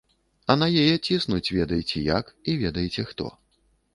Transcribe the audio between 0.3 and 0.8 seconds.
А на